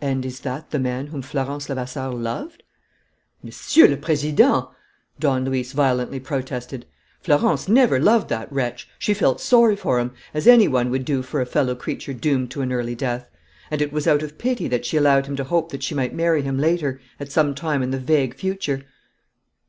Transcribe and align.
"And 0.00 0.26
is 0.26 0.40
that 0.40 0.72
the 0.72 0.80
man 0.80 1.06
whom 1.06 1.22
Florence 1.22 1.68
Levasseur 1.68 2.08
loved?" 2.10 2.64
"Monsieur 3.44 3.86
le 3.86 3.96
Président!" 3.96 4.66
Don 5.20 5.44
Luis 5.44 5.70
violently 5.70 6.18
protested. 6.18 6.84
"Florence 7.20 7.68
never 7.68 8.00
loved 8.00 8.28
that 8.28 8.52
wretch! 8.52 8.88
She 8.98 9.14
felt 9.14 9.40
sorry 9.40 9.76
for 9.76 10.00
him, 10.00 10.14
as 10.34 10.48
any 10.48 10.66
one 10.66 10.90
would 10.90 11.08
for 11.24 11.40
a 11.40 11.46
fellow 11.46 11.76
creature 11.76 12.12
doomed 12.12 12.50
to 12.50 12.62
an 12.62 12.72
early 12.72 12.96
death; 12.96 13.30
and 13.70 13.80
it 13.80 13.92
was 13.92 14.08
out 14.08 14.24
of 14.24 14.36
pity 14.36 14.66
that 14.66 14.84
she 14.84 14.96
allowed 14.96 15.26
him 15.26 15.36
to 15.36 15.44
hope 15.44 15.70
that 15.70 15.84
she 15.84 15.94
might 15.94 16.12
marry 16.12 16.42
him 16.42 16.58
later, 16.58 17.00
at 17.20 17.30
some 17.30 17.54
time 17.54 17.84
in 17.84 17.92
the 17.92 18.00
vague 18.00 18.34
future." 18.34 18.84